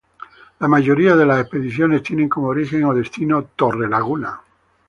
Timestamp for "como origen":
2.27-2.85